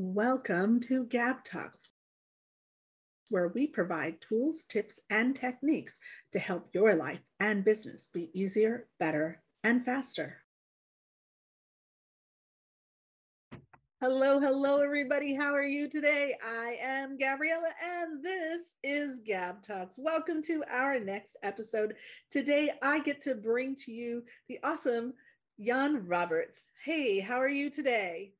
Welcome 0.00 0.78
to 0.82 1.06
Gab 1.06 1.44
Talk, 1.44 1.76
where 3.30 3.48
we 3.48 3.66
provide 3.66 4.20
tools, 4.20 4.62
tips, 4.62 5.00
and 5.10 5.34
techniques 5.34 5.92
to 6.30 6.38
help 6.38 6.68
your 6.72 6.94
life 6.94 7.18
and 7.40 7.64
business 7.64 8.08
be 8.14 8.30
easier, 8.32 8.86
better, 9.00 9.42
and 9.64 9.84
faster. 9.84 10.36
Hello, 14.00 14.38
hello, 14.38 14.80
everybody. 14.80 15.34
How 15.34 15.52
are 15.52 15.64
you 15.64 15.90
today? 15.90 16.36
I 16.46 16.76
am 16.80 17.18
Gabriella, 17.18 17.70
and 17.84 18.24
this 18.24 18.76
is 18.84 19.18
Gab 19.26 19.64
Talks. 19.64 19.96
Welcome 19.98 20.42
to 20.42 20.62
our 20.70 21.00
next 21.00 21.38
episode. 21.42 21.96
Today, 22.30 22.70
I 22.82 23.00
get 23.00 23.20
to 23.22 23.34
bring 23.34 23.74
to 23.84 23.90
you 23.90 24.22
the 24.48 24.60
awesome 24.62 25.14
Jan 25.58 26.06
Robberts. 26.06 26.62
Hey, 26.84 27.18
how 27.18 27.40
are 27.40 27.48
you 27.48 27.68
today? 27.68 28.34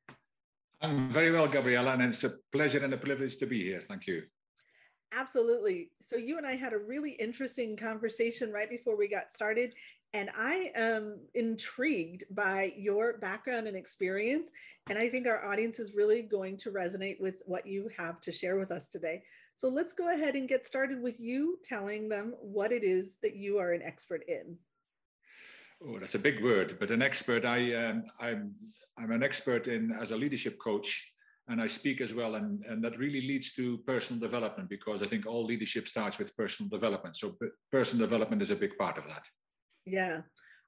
I'm 0.80 1.10
very 1.10 1.32
well, 1.32 1.48
Gabriella, 1.48 1.92
and 1.92 2.02
it's 2.02 2.22
a 2.24 2.34
pleasure 2.52 2.84
and 2.84 2.94
a 2.94 2.96
privilege 2.96 3.38
to 3.38 3.46
be 3.46 3.64
here. 3.64 3.82
Thank 3.88 4.06
you. 4.06 4.22
Absolutely. 5.12 5.90
So, 6.00 6.16
you 6.16 6.38
and 6.38 6.46
I 6.46 6.54
had 6.54 6.72
a 6.72 6.78
really 6.78 7.12
interesting 7.12 7.76
conversation 7.76 8.52
right 8.52 8.68
before 8.68 8.96
we 8.96 9.08
got 9.08 9.32
started. 9.32 9.74
And 10.14 10.30
I 10.38 10.70
am 10.74 11.18
intrigued 11.34 12.24
by 12.30 12.72
your 12.76 13.18
background 13.18 13.66
and 13.66 13.76
experience. 13.76 14.50
And 14.88 14.98
I 14.98 15.08
think 15.08 15.26
our 15.26 15.50
audience 15.50 15.80
is 15.80 15.94
really 15.94 16.22
going 16.22 16.56
to 16.58 16.70
resonate 16.70 17.20
with 17.20 17.36
what 17.44 17.66
you 17.66 17.90
have 17.96 18.20
to 18.22 18.32
share 18.32 18.58
with 18.58 18.70
us 18.70 18.88
today. 18.88 19.22
So, 19.56 19.68
let's 19.68 19.92
go 19.92 20.14
ahead 20.14 20.36
and 20.36 20.48
get 20.48 20.64
started 20.64 21.02
with 21.02 21.18
you 21.18 21.58
telling 21.64 22.08
them 22.08 22.34
what 22.40 22.70
it 22.70 22.84
is 22.84 23.16
that 23.22 23.34
you 23.34 23.58
are 23.58 23.72
an 23.72 23.82
expert 23.82 24.22
in. 24.28 24.56
Oh, 25.86 25.98
that's 25.98 26.16
a 26.16 26.18
big 26.18 26.42
word, 26.42 26.76
but 26.80 26.90
an 26.90 27.02
expert. 27.02 27.44
I 27.44 27.74
um, 27.74 28.04
I'm 28.20 28.54
I'm 28.98 29.12
an 29.12 29.22
expert 29.22 29.68
in 29.68 29.92
as 29.92 30.10
a 30.10 30.16
leadership 30.16 30.58
coach, 30.58 31.12
and 31.46 31.62
I 31.62 31.68
speak 31.68 32.00
as 32.00 32.14
well, 32.14 32.34
and 32.34 32.64
and 32.64 32.82
that 32.82 32.98
really 32.98 33.20
leads 33.20 33.52
to 33.54 33.78
personal 33.78 34.20
development 34.20 34.68
because 34.68 35.02
I 35.02 35.06
think 35.06 35.24
all 35.26 35.44
leadership 35.44 35.86
starts 35.86 36.18
with 36.18 36.36
personal 36.36 36.68
development. 36.68 37.16
So 37.16 37.36
personal 37.70 38.06
development 38.06 38.42
is 38.42 38.50
a 38.50 38.56
big 38.56 38.76
part 38.76 38.98
of 38.98 39.04
that. 39.06 39.24
Yeah, 39.86 40.22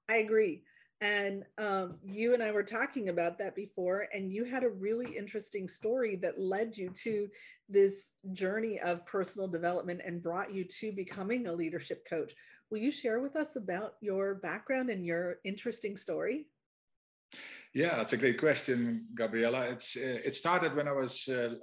I 0.08 0.16
agree. 0.16 0.62
And 1.02 1.44
um, 1.56 1.96
you 2.04 2.34
and 2.34 2.42
I 2.42 2.52
were 2.52 2.62
talking 2.62 3.08
about 3.08 3.38
that 3.38 3.56
before, 3.56 4.06
and 4.12 4.30
you 4.30 4.44
had 4.44 4.64
a 4.64 4.68
really 4.68 5.16
interesting 5.16 5.66
story 5.66 6.14
that 6.16 6.38
led 6.38 6.76
you 6.76 6.90
to 7.04 7.26
this 7.70 8.10
journey 8.32 8.78
of 8.80 9.06
personal 9.06 9.48
development 9.48 10.02
and 10.04 10.22
brought 10.22 10.52
you 10.52 10.64
to 10.64 10.92
becoming 10.92 11.46
a 11.46 11.52
leadership 11.52 12.06
coach. 12.08 12.34
Will 12.70 12.78
you 12.78 12.92
share 12.92 13.20
with 13.20 13.34
us 13.34 13.56
about 13.56 13.94
your 14.00 14.36
background 14.36 14.90
and 14.90 15.04
your 15.04 15.38
interesting 15.44 15.96
story? 15.96 16.46
Yeah, 17.74 17.96
that's 17.96 18.12
a 18.12 18.16
great 18.16 18.38
question, 18.38 19.06
Gabriella. 19.14 19.62
It's 19.70 19.96
uh, 19.96 20.18
it 20.24 20.36
started 20.36 20.74
when 20.76 20.86
I 20.86 20.92
was 20.92 21.28
uh, 21.28 21.54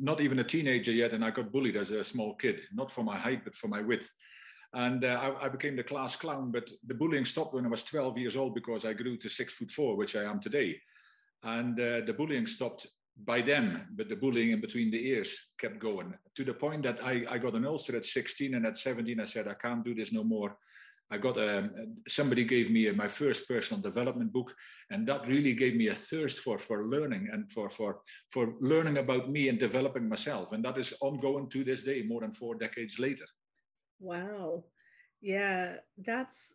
not 0.00 0.20
even 0.20 0.40
a 0.40 0.44
teenager 0.44 0.92
yet, 0.92 1.12
and 1.12 1.24
I 1.24 1.30
got 1.30 1.52
bullied 1.52 1.76
as 1.76 1.90
a 1.90 2.02
small 2.02 2.34
kid, 2.34 2.60
not 2.72 2.90
for 2.90 3.04
my 3.04 3.16
height 3.16 3.42
but 3.44 3.54
for 3.54 3.68
my 3.68 3.80
width. 3.80 4.12
And 4.74 5.04
uh, 5.04 5.34
I, 5.40 5.46
I, 5.46 5.48
became 5.48 5.76
the 5.76 5.84
class 5.84 6.16
clown, 6.16 6.50
but 6.50 6.70
the 6.86 6.94
bullying 6.94 7.26
stopped 7.26 7.52
when 7.52 7.66
I 7.66 7.68
was 7.68 7.82
12 7.82 8.16
years 8.16 8.36
old 8.36 8.54
because 8.54 8.86
I 8.86 8.94
grew 8.94 9.18
to 9.18 9.28
six 9.28 9.52
foot 9.52 9.70
four, 9.70 9.96
which 9.96 10.16
I 10.16 10.24
am 10.24 10.40
today. 10.40 10.80
And 11.42 11.78
uh, 11.78 12.00
the 12.06 12.14
bullying 12.16 12.46
stopped 12.46 12.86
by 13.16 13.42
them, 13.42 13.86
but 13.94 14.08
the 14.08 14.16
bullying 14.16 14.50
in 14.50 14.60
between 14.60 14.90
the 14.90 15.08
ears 15.08 15.50
kept 15.58 15.78
going 15.78 16.14
to 16.34 16.44
the 16.44 16.54
point 16.54 16.82
that 16.82 17.04
I, 17.04 17.24
I 17.28 17.38
got 17.38 17.54
an 17.54 17.66
ulcer 17.66 17.96
at 17.96 18.04
16 18.04 18.54
and 18.54 18.66
at 18.66 18.78
17 18.78 19.20
I 19.20 19.24
said, 19.24 19.48
I 19.48 19.54
can't 19.54 19.84
do 19.84 19.94
this 19.94 20.12
no 20.12 20.24
more. 20.24 20.56
I 21.12 21.18
got 21.18 21.36
a, 21.36 21.58
um, 21.58 21.96
somebody 22.08 22.42
gave 22.42 22.70
me 22.70 22.90
my 22.92 23.06
first 23.06 23.46
personal 23.46 23.82
development 23.82 24.32
book, 24.32 24.54
and 24.90 25.06
that 25.08 25.28
really 25.28 25.52
gave 25.52 25.76
me 25.76 25.88
a 25.88 25.94
thirst 25.94 26.38
for 26.38 26.56
for 26.56 26.86
learning 26.86 27.28
and 27.30 27.52
for 27.52 27.68
for 27.68 28.00
for 28.30 28.54
learning 28.60 28.96
about 28.96 29.28
me 29.28 29.50
and 29.50 29.58
developing 29.58 30.08
myself, 30.08 30.52
and 30.52 30.64
that 30.64 30.78
is 30.78 30.94
ongoing 31.02 31.50
to 31.50 31.64
this 31.64 31.82
day, 31.84 32.02
more 32.02 32.22
than 32.22 32.32
four 32.32 32.54
decades 32.54 32.98
later. 32.98 33.26
Wow, 34.00 34.64
yeah, 35.20 35.76
that's 35.98 36.54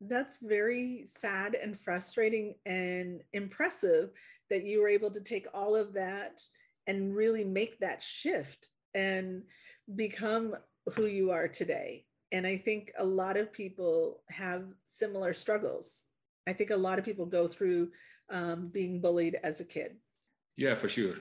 that's 0.00 0.38
very 0.38 1.02
sad 1.06 1.54
and 1.54 1.78
frustrating 1.78 2.54
and 2.66 3.22
impressive 3.32 4.10
that 4.50 4.64
you 4.64 4.80
were 4.80 4.88
able 4.88 5.10
to 5.10 5.20
take 5.20 5.46
all 5.54 5.74
of 5.74 5.92
that 5.94 6.40
and 6.86 7.14
really 7.14 7.44
make 7.44 7.78
that 7.80 8.02
shift 8.02 8.70
and 8.94 9.42
become 9.94 10.54
who 10.94 11.06
you 11.06 11.30
are 11.30 11.48
today. 11.48 12.04
And 12.32 12.46
I 12.46 12.56
think 12.56 12.92
a 12.98 13.04
lot 13.04 13.36
of 13.36 13.52
people 13.52 14.22
have 14.28 14.64
similar 14.86 15.32
struggles. 15.32 16.02
I 16.46 16.52
think 16.52 16.70
a 16.70 16.76
lot 16.76 16.98
of 16.98 17.04
people 17.04 17.26
go 17.26 17.48
through 17.48 17.90
um, 18.30 18.68
being 18.68 19.00
bullied 19.00 19.38
as 19.42 19.60
a 19.60 19.64
kid. 19.64 19.96
Yeah, 20.56 20.74
for 20.74 20.88
sure 20.88 21.16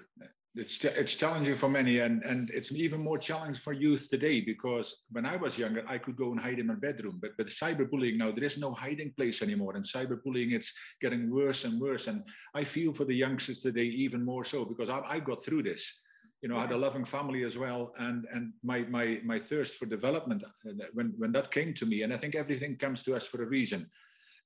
it's 0.55 0.83
it's 0.85 1.15
challenging 1.15 1.55
for 1.55 1.67
many 1.67 1.99
and 1.99 2.21
and 2.23 2.51
it's 2.51 2.71
even 2.71 3.01
more 3.01 3.17
challenging 3.17 3.59
for 3.59 3.73
youth 3.73 4.07
today 4.09 4.39
because 4.39 5.05
when 5.11 5.25
i 5.25 5.35
was 5.35 5.57
younger 5.57 5.83
i 5.87 5.97
could 5.97 6.15
go 6.15 6.31
and 6.31 6.39
hide 6.39 6.59
in 6.59 6.67
my 6.67 6.75
bedroom 6.75 7.17
but 7.19 7.31
but 7.37 7.47
cyberbullying 7.47 8.17
now 8.17 8.31
there 8.31 8.43
is 8.43 8.59
no 8.59 8.71
hiding 8.71 9.11
place 9.17 9.41
anymore 9.41 9.75
and 9.75 9.83
cyberbullying 9.83 10.53
it's 10.53 10.71
getting 11.01 11.33
worse 11.33 11.65
and 11.65 11.81
worse 11.81 12.07
and 12.07 12.23
i 12.53 12.63
feel 12.63 12.93
for 12.93 13.05
the 13.05 13.15
youngsters 13.15 13.61
today 13.61 13.85
even 13.85 14.23
more 14.23 14.43
so 14.43 14.63
because 14.63 14.89
i, 14.89 14.99
I 14.99 15.19
got 15.19 15.43
through 15.43 15.63
this. 15.63 16.01
You 16.41 16.49
know, 16.49 16.57
I 16.57 16.61
had 16.63 16.73
a 16.73 16.77
loving 16.77 17.05
family 17.05 17.45
as 17.45 17.57
well, 17.57 17.93
and 17.99 18.25
and 18.33 18.51
my 18.65 18.79
my 18.79 19.21
my 19.23 19.39
thirst 19.39 19.75
for 19.75 19.85
development 19.85 20.43
uh, 20.43 20.87
when 20.91 21.13
when 21.17 21.31
that 21.31 21.51
came 21.51 21.73
to 21.75 21.85
me, 21.85 22.01
and 22.01 22.13
I 22.13 22.17
think 22.17 22.35
everything 22.35 22.75
comes 22.75 23.01
to 23.03 23.15
us 23.15 23.25
for 23.25 23.41
a 23.41 23.45
reason 23.45 23.89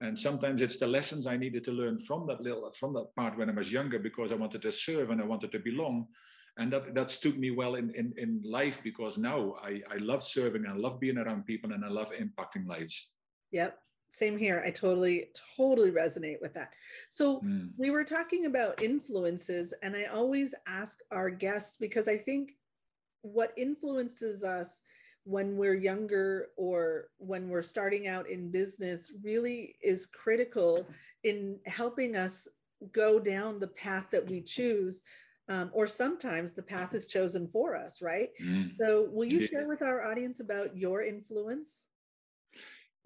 and 0.01 0.17
sometimes 0.17 0.61
it's 0.61 0.77
the 0.77 0.87
lessons 0.87 1.27
i 1.27 1.37
needed 1.37 1.63
to 1.63 1.71
learn 1.71 1.97
from 1.97 2.27
that 2.27 2.41
little 2.41 2.69
from 2.71 2.93
that 2.93 3.13
part 3.15 3.37
when 3.37 3.49
i 3.49 3.53
was 3.53 3.71
younger 3.71 3.99
because 3.99 4.31
i 4.31 4.35
wanted 4.35 4.61
to 4.61 4.71
serve 4.71 5.09
and 5.09 5.21
i 5.21 5.25
wanted 5.25 5.51
to 5.51 5.59
belong. 5.59 6.07
And 6.59 6.73
that 6.73 6.95
that 6.95 7.11
stood 7.11 7.37
me 7.37 7.51
well 7.51 7.75
in 7.75 7.91
in, 7.91 8.13
in 8.17 8.41
life 8.43 8.81
because 8.83 9.19
now 9.19 9.55
i 9.61 9.79
i 9.91 9.97
love 9.97 10.23
serving 10.23 10.65
and 10.65 10.73
i 10.73 10.75
love 10.75 10.99
being 10.99 11.19
around 11.19 11.45
people 11.45 11.71
and 11.71 11.85
i 11.85 11.87
love 11.87 12.11
impacting 12.11 12.67
lives. 12.67 13.13
Yep. 13.51 13.77
Same 14.09 14.37
here. 14.39 14.63
I 14.65 14.71
totally 14.71 15.25
totally 15.55 15.91
resonate 15.91 16.41
with 16.41 16.53
that. 16.55 16.71
So 17.11 17.41
mm. 17.41 17.69
we 17.77 17.91
were 17.91 18.03
talking 18.03 18.47
about 18.47 18.81
influences 18.81 19.71
and 19.83 19.95
i 19.95 20.05
always 20.05 20.55
ask 20.65 20.97
our 21.11 21.29
guests 21.29 21.77
because 21.79 22.07
i 22.07 22.17
think 22.17 22.53
what 23.21 23.51
influences 23.57 24.43
us 24.43 24.79
when 25.27 25.57
we're 25.57 25.75
younger 25.75 26.47
or 26.55 27.09
when 27.17 27.49
we're 27.49 27.61
starting 27.61 28.07
out 28.07 28.29
in 28.29 28.49
business 28.49 29.11
really 29.23 29.75
is 29.83 30.05
critical 30.05 30.87
in 31.25 31.59
helping 31.65 32.15
us 32.15 32.47
go 32.93 33.19
down 33.19 33.59
the 33.59 33.67
path 33.67 34.05
that 34.09 34.25
we 34.29 34.39
choose 34.39 35.03
um, 35.49 35.69
or 35.73 35.85
sometimes 35.87 36.53
the 36.53 36.63
path 36.63 36.93
is 36.93 37.07
chosen 37.07 37.47
for 37.47 37.75
us 37.75 38.01
right? 38.01 38.29
Mm. 38.41 38.71
so 38.79 39.09
will 39.11 39.25
you 39.25 39.45
share 39.45 39.67
with 39.67 39.81
our 39.81 40.05
audience 40.09 40.39
about 40.39 40.75
your 40.77 41.03
influence 41.03 41.87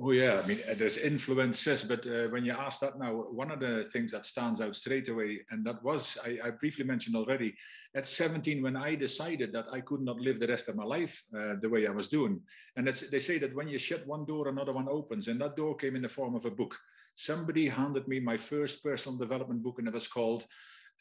Oh 0.04 0.10
yeah, 0.10 0.42
I 0.44 0.48
mean 0.48 0.58
uh, 0.68 0.74
there's 0.76 0.98
influences, 0.98 1.84
but 1.84 2.08
uh, 2.08 2.28
when 2.30 2.44
you 2.44 2.54
ask 2.54 2.80
that 2.80 2.98
now, 2.98 3.14
one 3.14 3.52
of 3.52 3.60
the 3.60 3.84
things 3.84 4.12
that 4.14 4.26
stands 4.26 4.60
out 4.60 4.76
straight 4.76 5.10
away, 5.10 5.42
and 5.52 5.64
that 5.64 5.84
was 5.84 6.18
I, 6.26 6.40
I, 6.44 6.50
briefly 6.50 6.86
mentioned 6.86 7.16
already, 7.16 7.54
at 7.96 8.08
17 8.08 8.64
when 8.64 8.76
I 8.76 8.96
decided 8.96 9.54
that 9.54 9.68
I 9.72 9.82
could 9.82 10.02
not 10.02 10.20
live 10.20 10.40
the 10.40 10.48
rest 10.48 10.70
of 10.70 10.76
my 10.76 10.86
life 10.86 11.24
uh, 11.38 11.54
the 11.62 11.70
way 11.70 11.86
I 11.86 11.92
was 11.92 12.08
doing, 12.08 12.42
and 12.78 12.88
they 12.88 13.20
say 13.20 13.38
that 13.38 13.54
when 13.54 13.68
you 13.68 13.78
shut 13.78 14.08
one 14.08 14.26
door, 14.26 14.48
another 14.48 14.74
one 14.74 14.88
opens, 14.90 15.28
and 15.28 15.40
that 15.40 15.56
door 15.56 15.76
came 15.76 15.96
in 15.96 16.02
the 16.02 16.10
form 16.10 16.34
of 16.34 16.46
a 16.46 16.52
book. 16.52 16.76
Somebody 17.14 17.70
handed 17.70 18.08
me 18.08 18.20
my 18.20 18.38
first 18.38 18.84
personal 18.84 19.20
development 19.20 19.62
book, 19.62 19.76
and 19.78 19.88
it 19.88 19.94
was 19.94 20.08
called 20.08 20.48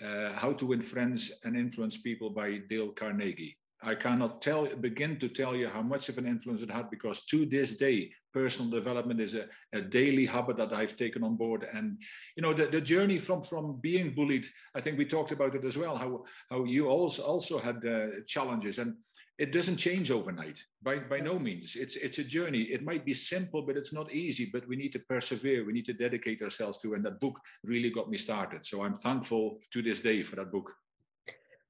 uh, 0.05 0.33
"How 0.33 0.53
to 0.53 0.66
Win 0.66 0.83
Friends 0.83 1.33
and 1.44 1.56
Influence 1.56 1.97
People" 2.03 2.28
by 2.28 2.59
Dale 2.69 2.91
Carnegie. 2.91 3.56
I 3.83 3.94
cannot 3.94 4.43
tell 4.43 4.66
begin 4.77 5.19
to 5.21 5.28
tell 5.28 5.56
you 5.56 5.69
how 5.69 5.81
much 5.81 6.10
of 6.10 6.19
an 6.19 6.27
influence 6.27 6.60
it 6.60 6.71
had 6.71 6.91
because 6.91 7.25
to 7.27 7.47
this 7.47 7.77
day, 7.78 8.12
personal 8.33 8.71
development 8.71 9.21
is 9.21 9.35
a, 9.35 9.47
a 9.73 9.81
daily 9.81 10.27
habit 10.27 10.57
that 10.57 10.73
I've 10.73 10.97
taken 10.97 11.23
on 11.23 11.37
board. 11.37 11.67
And 11.73 11.99
you 12.37 12.43
know, 12.43 12.53
the, 12.53 12.67
the 12.67 12.81
journey 12.81 13.19
from 13.19 13.43
from 13.43 13.81
being 13.81 14.15
bullied, 14.15 14.47
I 14.75 14.81
think 14.81 14.99
we 14.99 15.05
talked 15.05 15.33
about 15.33 15.55
it 15.55 15.65
as 15.65 15.77
well, 15.77 15.97
how 15.97 16.25
how 16.51 16.65
you 16.65 16.89
also 16.89 17.22
also 17.22 17.59
had 17.59 17.84
uh, 17.87 18.07
challenges. 18.27 18.78
And 18.78 18.97
it 19.39 19.53
doesn't 19.53 19.78
change 19.78 20.10
overnight 20.10 20.63
by 20.83 20.99
by 20.99 21.19
no 21.19 21.39
means. 21.39 21.75
It's 21.75 21.97
it's 21.97 22.19
a 22.19 22.25
journey. 22.25 22.63
It 22.63 22.84
might 22.84 23.07
be 23.07 23.15
simple 23.15 23.63
but 23.63 23.77
it's 23.77 23.93
not 23.93 24.13
easy 24.13 24.51
but 24.53 24.69
we 24.69 24.77
need 24.77 24.93
to 24.93 24.99
persevere. 24.99 25.65
We 25.65 25.72
need 25.72 25.87
to 25.87 25.95
dedicate 25.95 26.43
ourselves 26.43 26.78
to 26.78 26.95
and 26.95 27.04
that 27.07 27.21
book 27.21 27.41
really 27.65 27.91
got 27.91 28.10
me 28.10 28.19
started. 28.19 28.65
So 28.65 28.84
i'm 28.84 28.97
thankful 28.97 29.59
to 29.72 29.83
this 29.83 30.01
day 30.01 30.22
for 30.22 30.37
that 30.37 30.53
book. 30.53 30.71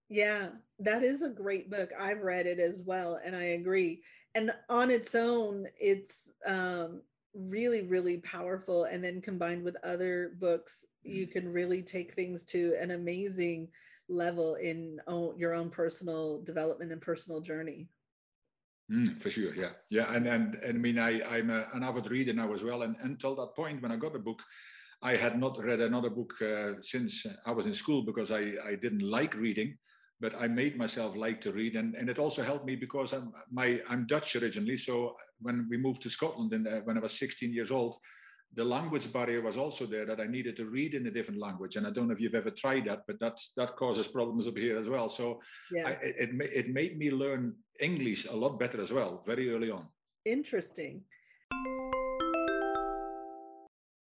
Yeah, 0.09 0.49
that 0.81 1.05
is 1.05 1.23
a 1.23 1.29
great 1.29 1.71
book. 1.71 1.91
I've 1.99 2.23
read 2.23 2.47
it 2.47 2.59
as 2.59 2.83
well, 2.85 3.21
and 3.25 3.37
I 3.37 3.45
agree. 3.61 4.03
And 4.35 4.53
on 4.69 4.91
its 4.91 5.15
own, 5.15 5.67
it's 5.79 6.33
um, 6.47 7.03
really, 7.35 7.83
really 7.83 8.19
powerful. 8.19 8.85
And 8.85 9.03
then 9.03 9.21
combined 9.21 9.65
with 9.65 9.77
other 9.85 10.33
books, 10.39 10.87
you 11.03 11.27
mm. 11.27 11.33
can 11.33 11.53
really 11.53 11.83
take 11.83 12.15
things 12.15 12.45
to 12.47 12.77
an 12.81 12.93
amazing 12.93 13.69
level 14.09 14.57
in 14.57 15.01
own, 15.07 15.39
your 15.39 15.55
own 15.55 15.71
personal 15.71 16.43
development 16.43 16.93
and 16.93 17.01
personal 17.01 17.41
journey. 17.41 17.89
Mm, 18.91 19.21
for 19.21 19.31
sure, 19.31 19.55
yeah, 19.55 19.71
yeah, 19.89 20.13
and 20.13 20.27
and, 20.27 20.57
and 20.57 20.77
I 20.77 20.81
mean, 20.81 20.99
I 20.99 21.23
I'm 21.23 21.49
a, 21.49 21.65
an 21.75 21.85
avid 21.85 22.11
reader 22.11 22.33
now 22.33 22.53
as 22.53 22.65
well, 22.65 22.83
and 22.83 22.97
until 23.03 23.37
that 23.37 23.55
point 23.55 23.81
when 23.81 23.93
I 23.93 23.97
got 23.97 24.15
the 24.15 24.19
book, 24.19 24.43
I 25.01 25.15
had 25.15 25.39
not 25.39 25.63
read 25.65 25.81
another 25.81 26.11
book 26.11 26.35
uh, 26.43 26.73
since 26.81 27.25
I 27.47 27.53
was 27.53 27.67
in 27.67 27.73
school 27.73 28.03
because 28.03 28.33
I, 28.33 28.53
I 28.67 28.75
didn't 28.75 29.09
like 29.09 29.35
reading, 29.35 29.79
but 30.21 30.35
I 30.39 30.47
made 30.49 30.77
myself 30.77 31.17
like 31.17 31.41
to 31.43 31.53
read. 31.53 31.77
And, 31.77 31.95
and 31.95 32.09
it 32.09 32.19
also 32.19 32.43
helped 32.43 32.67
me 32.67 32.77
because 32.77 33.13
I'm, 33.13 33.33
my, 33.51 33.81
I'm 33.89 34.07
Dutch 34.07 34.37
originally. 34.37 34.77
So 34.77 35.17
when 35.41 35.67
we 35.71 35.79
moved 35.79 36.03
to 36.03 36.11
Scotland 36.11 36.53
and 36.53 36.67
uh, 36.67 36.81
when 36.85 36.99
I 36.99 37.01
was 37.01 37.19
16 37.19 37.53
years 37.53 37.71
old, 37.71 37.97
the 38.55 38.65
language 38.65 39.13
barrier 39.13 39.41
was 39.43 39.57
also 39.57 39.87
there 39.87 40.05
that 40.05 40.21
I 40.21 40.27
needed 40.27 40.57
to 40.57 40.67
read 40.67 40.95
in 40.95 41.07
a 41.07 41.11
different 41.11 41.41
language. 41.41 41.77
And 41.77 41.87
I 41.87 41.91
don't 41.91 42.09
know 42.09 42.13
if 42.13 42.21
you've 42.21 42.35
ever 42.35 42.51
tried 42.51 42.87
that, 42.87 43.03
but 43.07 43.17
that's, 43.21 43.53
that 43.57 43.77
causes 43.77 44.09
problems 44.09 44.47
up 44.47 44.57
here 44.57 44.79
as 44.79 44.89
well. 44.89 45.09
So 45.09 45.41
yeah. 45.73 45.89
I, 45.89 45.91
it, 46.03 46.31
it 46.53 46.69
made 46.69 46.99
me 46.99 47.11
learn 47.11 47.55
English 47.79 48.27
a 48.27 48.35
lot 48.35 48.59
better 48.59 48.81
as 48.81 48.93
well, 48.93 49.23
very 49.25 49.51
early 49.55 49.71
on. 49.71 49.87
Interesting. 50.27 51.03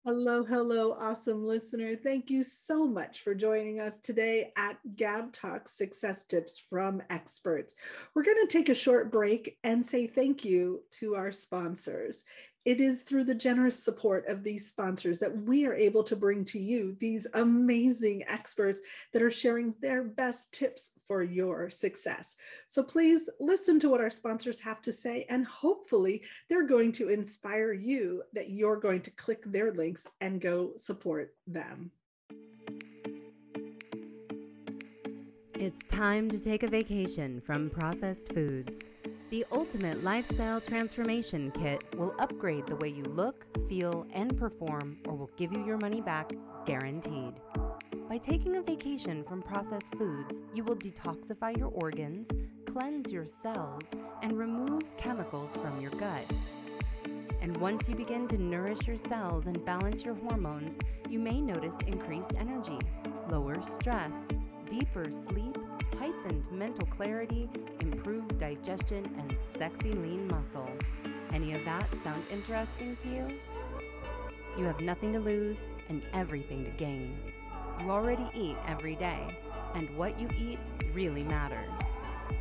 Hello, 0.08 0.42
hello, 0.42 0.94
awesome 0.94 1.46
listener. 1.46 1.94
Thank 1.94 2.30
you 2.30 2.42
so 2.42 2.88
much 2.88 3.24
for 3.24 3.36
joining 3.36 3.82
us 3.82 4.00
today 4.00 4.54
at 4.56 4.78
Gab 4.96 5.34
Talk 5.34 5.68
Success 5.68 6.24
Tips 6.24 6.64
from 6.70 7.04
Experts. 7.10 7.76
We're 8.16 8.24
going 8.24 8.48
to 8.48 8.58
take 8.58 8.70
a 8.70 8.74
short 8.74 9.12
break 9.12 9.58
and 9.66 9.86
say 9.86 10.08
thank 10.08 10.46
you 10.46 10.82
to 11.02 11.16
our 11.16 11.34
sponsors. 11.34 12.24
It 12.68 12.82
is 12.82 13.04
through 13.04 13.24
the 13.24 13.34
generous 13.34 13.82
support 13.82 14.28
of 14.28 14.44
these 14.44 14.68
sponsors 14.68 15.20
that 15.20 15.34
we 15.44 15.66
are 15.66 15.74
able 15.74 16.04
to 16.04 16.18
bring 16.18 16.44
to 16.44 16.60
you 16.60 16.98
these 17.00 17.26
amazing 17.34 18.26
experts 18.28 18.82
that 19.14 19.22
are 19.22 19.32
sharing 19.32 19.74
their 19.82 20.04
best 20.04 20.52
tips 20.52 20.92
for 21.00 21.24
your 21.24 21.70
success. 21.70 22.36
So 22.68 22.84
please 22.84 23.30
listen 23.40 23.80
to 23.80 23.90
what 23.90 24.02
our 24.02 24.10
sponsors 24.10 24.60
have 24.60 24.82
to 24.82 24.92
say, 24.92 25.26
and 25.30 25.46
hopefully, 25.46 26.24
they're 26.50 26.68
going 26.68 26.92
to 26.92 27.08
inspire 27.08 27.72
you 27.72 28.22
that 28.34 28.50
you're 28.50 28.82
going 28.82 29.00
to 29.04 29.12
click 29.12 29.44
their 29.46 29.72
links 29.72 30.06
and 30.20 30.42
go 30.42 30.74
support 30.76 31.36
them. 31.48 31.90
It's 35.54 35.86
time 35.88 36.30
to 36.32 36.38
take 36.38 36.64
a 36.64 36.68
vacation 36.68 37.40
from 37.40 37.70
processed 37.70 38.34
foods. 38.34 38.78
The 39.30 39.46
Ultimate 39.52 40.06
Lifestyle 40.06 40.62
Transformation 40.62 41.52
Kit 41.52 41.84
will 41.98 42.16
upgrade 42.18 42.66
the 42.66 42.78
way 42.78 42.88
you 42.88 43.04
look, 43.04 43.46
feel, 43.68 44.08
and 44.14 44.38
perform, 44.38 45.00
or 45.06 45.16
will 45.16 45.30
give 45.36 45.52
you 45.52 45.66
your 45.66 45.76
money 45.80 46.00
back 46.00 46.32
guaranteed. 46.66 47.34
By 48.08 48.20
taking 48.20 48.56
a 48.56 48.62
vacation 48.62 49.26
from 49.26 49.42
processed 49.42 49.94
foods, 49.96 50.34
you 50.54 50.64
will 50.64 50.78
detoxify 50.78 51.58
your 51.58 51.72
organs, 51.74 52.30
cleanse 52.66 53.12
your 53.12 53.28
cells, 53.28 53.84
and 54.24 54.40
remove 54.40 54.84
chemicals 54.96 55.58
from 55.58 55.82
your 55.82 55.92
gut. 55.92 56.24
And 57.42 57.58
once 57.58 57.90
you 57.90 57.96
begin 57.96 58.30
to 58.30 58.42
nourish 58.42 58.88
your 58.88 58.98
cells 58.98 59.48
and 59.48 59.66
balance 59.66 60.06
your 60.06 60.16
hormones, 60.16 60.78
you 61.10 61.20
may 61.20 61.42
notice 61.42 61.76
increased 61.86 62.32
energy, 62.40 62.80
lower 63.30 63.62
stress, 63.62 64.16
deeper 64.70 65.12
sleep, 65.12 65.58
heightened 66.00 66.52
mental 66.52 66.86
clarity, 66.88 67.50
improved 67.82 68.38
digestion, 68.38 69.06
and 69.18 69.36
sexy 69.58 69.94
lean 69.94 70.28
muscle. 70.28 70.70
Any 71.34 71.54
of 71.54 71.66
that 71.66 71.88
sound 72.04 72.24
interesting 72.32 72.96
to 73.04 73.10
you? 73.10 73.28
You 74.58 74.66
have 74.66 74.80
nothing 74.80 75.14
to 75.14 75.20
lose 75.20 75.60
and 75.90 76.02
everything 76.14 76.64
to 76.66 76.72
gain. 76.72 77.18
You 77.80 77.92
already 77.92 78.26
eat 78.34 78.58
every 78.68 78.96
day, 78.96 79.38
and 79.76 79.96
what 79.98 80.20
you 80.20 80.30
eat 80.38 80.60
really 80.94 81.24
matters. 81.24 81.82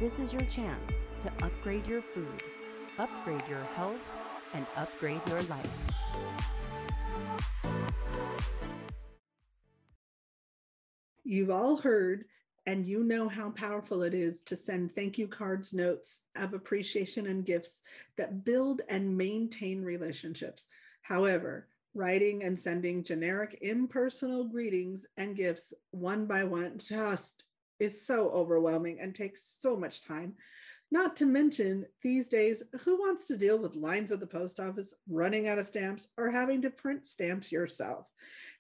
This 0.00 0.18
is 0.18 0.32
your 0.32 0.42
chance 0.42 0.92
to 1.22 1.32
upgrade 1.44 1.86
your 1.86 2.02
food, 2.02 2.42
upgrade 2.98 3.46
your 3.48 3.64
health, 3.74 4.00
and 4.54 4.66
upgrade 4.76 5.20
your 5.28 5.42
life. 5.42 5.90
You've 11.24 11.50
all 11.50 11.76
heard 11.78 12.24
and 12.66 12.86
you 12.86 13.04
know 13.04 13.28
how 13.28 13.50
powerful 13.50 14.02
it 14.02 14.12
is 14.12 14.42
to 14.42 14.56
send 14.56 14.94
thank 14.94 15.18
you 15.18 15.28
cards, 15.28 15.72
notes 15.72 16.22
of 16.34 16.52
appreciation, 16.52 17.26
and 17.28 17.46
gifts 17.46 17.82
that 18.16 18.44
build 18.44 18.82
and 18.88 19.16
maintain 19.16 19.82
relationships. 19.82 20.66
However, 21.02 21.68
writing 21.94 22.42
and 22.42 22.58
sending 22.58 23.04
generic 23.04 23.58
impersonal 23.62 24.44
greetings 24.44 25.06
and 25.16 25.36
gifts 25.36 25.72
one 25.92 26.26
by 26.26 26.44
one 26.44 26.78
just 26.78 27.44
is 27.78 28.06
so 28.06 28.30
overwhelming 28.30 28.98
and 29.00 29.14
takes 29.14 29.42
so 29.42 29.76
much 29.76 30.04
time. 30.04 30.34
Not 30.92 31.16
to 31.16 31.26
mention, 31.26 31.84
these 32.00 32.28
days, 32.28 32.62
who 32.80 32.96
wants 32.96 33.26
to 33.26 33.36
deal 33.36 33.58
with 33.58 33.74
lines 33.74 34.12
at 34.12 34.20
the 34.20 34.26
post 34.26 34.60
office, 34.60 34.94
running 35.08 35.48
out 35.48 35.58
of 35.58 35.66
stamps, 35.66 36.08
or 36.16 36.30
having 36.30 36.62
to 36.62 36.70
print 36.70 37.06
stamps 37.06 37.50
yourself? 37.50 38.06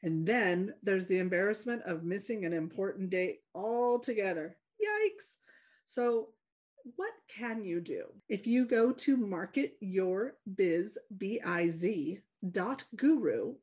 And 0.02 0.26
then 0.26 0.74
there's 0.82 1.06
the 1.06 1.18
embarrassment 1.18 1.82
of 1.82 2.02
missing 2.02 2.44
an 2.44 2.52
important 2.52 3.10
date 3.10 3.40
altogether. 3.54 4.56
Yikes. 4.82 5.34
So, 5.84 6.30
what 6.96 7.12
can 7.28 7.64
you 7.64 7.80
do? 7.80 8.04
If 8.28 8.46
you 8.46 8.64
go 8.64 8.92
to 8.92 9.16
marketyourbiz, 9.16 10.96
B-I-Z, 11.16 12.20
dot 12.50 12.84
guru, 12.94 13.54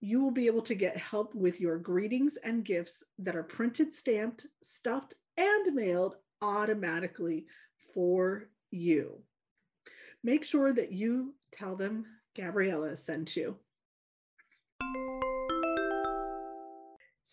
you 0.00 0.22
will 0.22 0.30
be 0.30 0.46
able 0.46 0.62
to 0.62 0.74
get 0.74 0.96
help 0.96 1.34
with 1.34 1.60
your 1.60 1.78
greetings 1.78 2.36
and 2.44 2.64
gifts 2.64 3.02
that 3.18 3.34
are 3.34 3.42
printed, 3.42 3.94
stamped, 3.94 4.46
stuffed, 4.62 5.14
and 5.36 5.74
mailed 5.74 6.16
automatically 6.42 7.46
for 7.94 8.48
you. 8.70 9.18
Make 10.22 10.44
sure 10.44 10.72
that 10.72 10.92
you 10.92 11.34
tell 11.52 11.76
them 11.76 12.04
Gabriella 12.36 12.96
sent 12.96 13.36
you. 13.36 13.56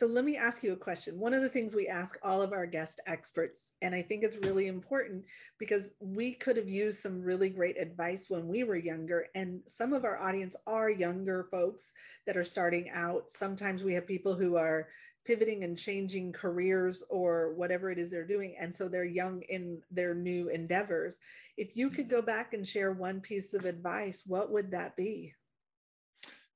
So 0.01 0.07
let 0.07 0.25
me 0.25 0.35
ask 0.35 0.63
you 0.63 0.73
a 0.73 0.77
question. 0.77 1.19
One 1.19 1.31
of 1.31 1.43
the 1.43 1.49
things 1.49 1.75
we 1.75 1.87
ask 1.87 2.17
all 2.23 2.41
of 2.41 2.53
our 2.53 2.65
guest 2.65 2.99
experts, 3.05 3.73
and 3.83 3.93
I 3.93 4.01
think 4.01 4.23
it's 4.23 4.37
really 4.37 4.65
important 4.65 5.23
because 5.59 5.93
we 5.99 6.33
could 6.33 6.57
have 6.57 6.67
used 6.67 7.01
some 7.01 7.21
really 7.21 7.49
great 7.49 7.79
advice 7.79 8.25
when 8.27 8.47
we 8.47 8.63
were 8.63 8.77
younger, 8.77 9.27
and 9.35 9.59
some 9.67 9.93
of 9.93 10.03
our 10.03 10.19
audience 10.19 10.55
are 10.65 10.89
younger 10.89 11.47
folks 11.51 11.91
that 12.25 12.35
are 12.35 12.43
starting 12.43 12.89
out. 12.89 13.29
Sometimes 13.29 13.83
we 13.83 13.93
have 13.93 14.07
people 14.07 14.33
who 14.33 14.55
are 14.55 14.87
pivoting 15.25 15.63
and 15.63 15.77
changing 15.77 16.33
careers 16.33 17.03
or 17.09 17.53
whatever 17.55 17.89
it 17.89 17.97
is 17.99 18.09
they're 18.09 18.25
doing, 18.25 18.55
and 18.59 18.73
so 18.73 18.87
they're 18.87 19.05
young 19.05 19.41
in 19.49 19.81
their 19.91 20.13
new 20.13 20.49
endeavors. 20.49 21.17
If 21.57 21.75
you 21.75 21.89
could 21.89 22.09
go 22.09 22.21
back 22.21 22.53
and 22.53 22.67
share 22.67 22.91
one 22.91 23.21
piece 23.21 23.53
of 23.53 23.65
advice, 23.65 24.23
what 24.25 24.51
would 24.51 24.71
that 24.71 24.95
be? 24.95 25.33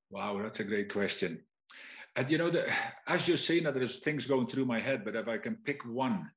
Wow, 0.09 0.39
that's 0.41 0.59
a 0.59 0.63
great 0.63 0.91
question. 0.91 1.44
And 2.15 2.29
you 2.31 2.38
know, 2.38 2.50
the, 2.50 2.65
as 3.07 3.27
you're 3.27 3.38
saying 3.38 3.63
that, 3.63 3.73
there's 3.73 4.00
things 4.00 4.25
going 4.25 4.47
through 4.47 4.65
my 4.65 4.79
head, 4.79 5.03
but 5.03 5.15
if 5.15 5.27
I 5.27 5.38
can 5.38 5.56
pick 5.65 5.85
one 5.85 6.29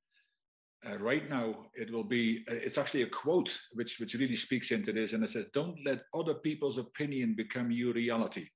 uh, 0.89 0.99
right 0.99 1.29
now, 1.29 1.67
it 1.75 1.91
will 1.93 2.05
be. 2.05 2.45
Uh, 2.51 2.55
it's 2.55 2.79
actually 2.79 3.03
a 3.03 3.09
quote 3.09 3.57
which 3.73 3.99
which 3.99 4.15
really 4.15 4.37
speaks 4.37 4.71
into 4.71 4.93
this, 4.93 5.13
and 5.13 5.23
it 5.23 5.31
says, 5.31 5.47
"Don't 5.53 5.77
let 5.85 6.03
other 6.15 6.35
people's 6.35 6.79
opinion 6.79 7.35
become 7.35 7.71
your 7.71 7.93
reality." 7.93 8.49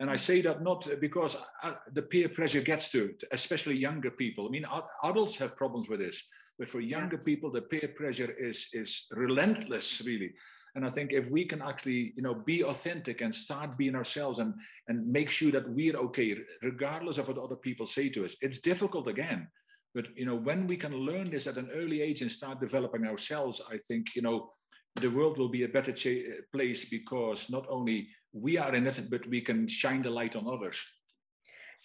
And 0.00 0.08
I 0.08 0.16
say 0.16 0.40
that 0.42 0.62
not 0.62 0.88
because 1.00 1.36
uh, 1.62 1.72
the 1.92 2.02
peer 2.02 2.28
pressure 2.28 2.60
gets 2.60 2.90
to 2.92 3.06
it, 3.06 3.24
especially 3.32 3.76
younger 3.76 4.10
people. 4.10 4.46
I 4.46 4.50
mean, 4.50 4.66
adults 5.02 5.38
have 5.38 5.56
problems 5.56 5.88
with 5.88 5.98
this, 5.98 6.22
but 6.58 6.68
for 6.68 6.80
younger 6.80 7.18
people, 7.18 7.50
the 7.50 7.62
peer 7.62 7.92
pressure 7.96 8.32
is 8.38 8.68
is 8.72 9.06
relentless, 9.12 10.02
really. 10.06 10.34
And 10.76 10.86
I 10.86 10.90
think 10.90 11.12
if 11.12 11.30
we 11.30 11.44
can 11.44 11.62
actually, 11.62 12.12
you 12.14 12.22
know, 12.22 12.34
be 12.34 12.62
authentic 12.62 13.20
and 13.22 13.34
start 13.34 13.76
being 13.76 13.96
ourselves 13.96 14.38
and 14.38 14.54
and 14.86 15.08
make 15.08 15.28
sure 15.28 15.50
that 15.50 15.68
we're 15.68 15.96
okay, 15.96 16.36
regardless 16.62 17.18
of 17.18 17.26
what 17.26 17.38
other 17.38 17.56
people 17.56 17.86
say 17.86 18.08
to 18.10 18.24
us, 18.24 18.36
it's 18.40 18.58
difficult 18.58 19.08
again. 19.08 19.48
But 19.94 20.16
you 20.16 20.26
know, 20.26 20.36
when 20.36 20.68
we 20.68 20.76
can 20.76 20.94
learn 20.94 21.28
this 21.28 21.48
at 21.48 21.56
an 21.56 21.70
early 21.74 22.02
age 22.02 22.22
and 22.22 22.30
start 22.30 22.60
developing 22.60 23.04
ourselves, 23.04 23.60
I 23.68 23.78
think 23.78 24.14
you 24.14 24.22
know 24.22 24.52
the 24.94 25.10
world 25.10 25.38
will 25.38 25.48
be 25.48 25.64
a 25.64 25.68
better 25.68 25.94
place 26.52 26.88
because 26.88 27.50
not 27.50 27.66
only 27.68 28.08
we 28.32 28.58
are 28.58 28.74
in 28.74 28.86
it, 28.86 29.10
but 29.10 29.26
we 29.26 29.40
can 29.40 29.68
shine 29.68 30.02
the 30.02 30.10
light 30.10 30.36
on 30.36 30.46
others. 30.46 30.78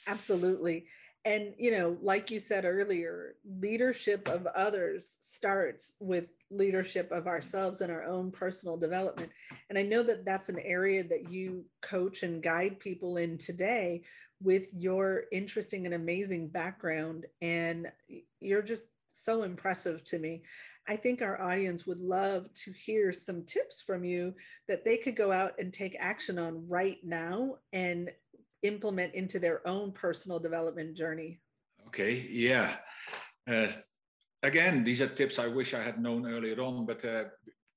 Absolutely. 0.08 0.86
And 1.26 1.54
you 1.58 1.72
know 1.72 1.98
like 2.02 2.30
you 2.32 2.40
said 2.40 2.66
earlier 2.66 3.36
leadership 3.46 4.28
of 4.28 4.46
others 4.48 5.16
starts 5.22 5.94
with 6.02 6.26
leadership 6.52 7.10
of 7.14 7.28
ourselves 7.28 7.80
and 7.80 7.90
our 7.90 8.04
own 8.04 8.30
personal 8.30 8.76
development. 8.76 9.32
And 9.70 9.80
i 9.80 9.84
know 9.84 10.04
that 10.04 10.26
that's 10.26 10.50
an 10.50 10.60
area 10.60 11.02
that 11.04 11.32
you 11.32 11.64
coach 11.82 12.24
and 12.24 12.44
guide 12.44 12.80
people 12.80 13.16
in 13.18 13.38
today 13.38 14.04
with 14.42 14.68
your 14.74 15.24
interesting 15.32 15.86
and 15.86 15.96
amazing 15.96 16.50
background. 16.50 17.26
And 17.42 17.88
you're 18.40 18.62
just 18.62 18.86
so 19.14 19.44
impressive 19.44 20.04
to 20.06 20.20
me 20.20 20.44
i 20.88 20.96
think 20.96 21.22
our 21.22 21.42
audience 21.42 21.86
would 21.88 22.00
love 22.00 22.52
to 22.54 22.72
hear 22.72 23.12
some 23.12 23.44
tips 23.46 23.82
from 23.82 24.04
you 24.04 24.34
that 24.68 24.84
they 24.84 24.98
could 24.98 25.16
go 25.16 25.32
out 25.32 25.54
and 25.60 25.74
take 25.74 25.96
action 26.00 26.38
on 26.38 26.68
right 26.68 26.98
now 27.04 27.56
and 27.72 28.12
implement 28.64 29.14
into 29.14 29.40
their 29.40 29.66
own 29.68 29.92
personal 29.92 30.40
development 30.40 30.96
journey? 30.96 31.40
Okay, 31.88 32.28
yeah. 32.30 32.78
Uh, 33.48 33.68
again, 34.42 34.84
these 34.84 35.02
are 35.02 35.08
tips 35.08 35.38
I 35.38 35.48
wish 35.48 35.74
I 35.74 35.84
had 35.84 36.02
known 36.02 36.26
earlier 36.26 36.60
on, 36.62 36.86
but 36.86 37.06
uh, 37.06 37.26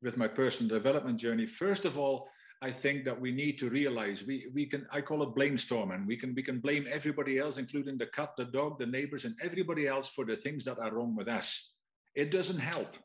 with 0.02 0.16
my 0.16 0.28
personal 0.28 0.78
development 0.78 1.18
journey, 1.18 1.44
first 1.44 1.84
of 1.84 1.98
all, 1.98 2.28
I 2.62 2.70
think 2.70 3.04
that 3.04 3.20
we 3.20 3.32
need 3.32 3.58
to 3.58 3.68
realize 3.68 4.24
we, 4.24 4.46
we 4.54 4.64
can, 4.64 4.86
I 4.90 5.02
call 5.02 5.22
it 5.22 5.34
blame 5.34 5.58
storming. 5.58 6.06
We 6.06 6.16
can, 6.16 6.34
we 6.34 6.42
can 6.42 6.60
blame 6.60 6.86
everybody 6.90 7.38
else, 7.38 7.58
including 7.58 7.98
the 7.98 8.06
cat, 8.06 8.30
the 8.38 8.46
dog, 8.46 8.78
the 8.78 8.86
neighbors, 8.86 9.26
and 9.26 9.34
everybody 9.42 9.86
else 9.86 10.08
for 10.08 10.24
the 10.24 10.36
things 10.36 10.64
that 10.64 10.78
are 10.78 10.94
wrong 10.94 11.14
with 11.14 11.28
us. 11.28 11.74
It 12.16 12.30
doesn't 12.30 12.58
help. 12.58 12.96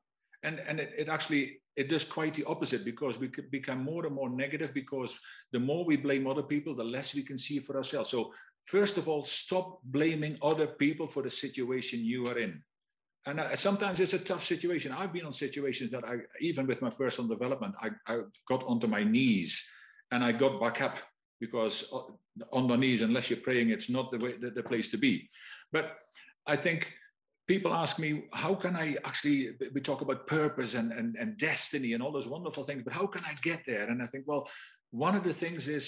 And, 0.43 0.59
and 0.67 0.79
it, 0.79 0.93
it 0.97 1.09
actually, 1.09 1.59
it 1.75 1.89
does 1.89 2.03
quite 2.03 2.33
the 2.33 2.45
opposite 2.45 2.83
because 2.83 3.19
we 3.19 3.29
become 3.51 3.83
more 3.83 4.05
and 4.05 4.15
more 4.15 4.29
negative 4.29 4.73
because 4.73 5.19
the 5.51 5.59
more 5.59 5.85
we 5.85 5.97
blame 5.97 6.25
other 6.25 6.41
people, 6.43 6.75
the 6.75 6.83
less 6.83 7.13
we 7.13 7.21
can 7.21 7.37
see 7.37 7.59
for 7.59 7.77
ourselves. 7.77 8.09
So 8.09 8.33
first 8.63 8.97
of 8.97 9.07
all, 9.07 9.23
stop 9.23 9.79
blaming 9.83 10.37
other 10.41 10.67
people 10.67 11.07
for 11.07 11.21
the 11.21 11.29
situation 11.29 11.99
you 12.03 12.27
are 12.27 12.39
in. 12.39 12.63
And 13.27 13.39
sometimes 13.53 13.99
it's 13.99 14.13
a 14.13 14.19
tough 14.19 14.43
situation. 14.43 14.91
I've 14.91 15.13
been 15.13 15.25
on 15.25 15.33
situations 15.33 15.91
that 15.91 16.03
I, 16.03 16.15
even 16.39 16.65
with 16.65 16.81
my 16.81 16.89
personal 16.89 17.29
development, 17.29 17.75
I, 17.79 17.89
I 18.07 18.21
got 18.47 18.63
onto 18.63 18.87
my 18.87 19.03
knees 19.03 19.63
and 20.09 20.23
I 20.23 20.31
got 20.31 20.59
back 20.59 20.81
up 20.81 20.97
because 21.39 21.85
uh, 21.93 22.01
on 22.51 22.67
the 22.67 22.75
knees, 22.75 23.03
unless 23.03 23.29
you're 23.29 23.39
praying, 23.39 23.69
it's 23.69 23.89
not 23.89 24.11
the 24.11 24.17
way 24.17 24.37
the, 24.37 24.49
the 24.49 24.63
place 24.63 24.89
to 24.91 24.97
be. 24.97 25.29
But 25.71 25.97
I 26.47 26.55
think 26.55 26.93
people 27.51 27.73
ask 27.73 27.99
me, 27.99 28.23
how 28.31 28.55
can 28.55 28.77
I 28.77 28.95
actually, 29.03 29.39
we 29.73 29.81
talk 29.81 29.99
about 29.99 30.25
purpose 30.25 30.73
and, 30.73 30.93
and, 30.93 31.17
and 31.17 31.37
destiny 31.37 31.91
and 31.91 32.01
all 32.01 32.13
those 32.13 32.33
wonderful 32.35 32.63
things, 32.63 32.81
but 32.85 32.93
how 32.93 33.05
can 33.05 33.23
I 33.25 33.33
get 33.49 33.61
there? 33.67 33.89
And 33.89 34.01
I 34.01 34.05
think, 34.05 34.23
well, 34.25 34.47
one 34.91 35.15
of 35.15 35.25
the 35.25 35.33
things 35.33 35.67
is 35.67 35.85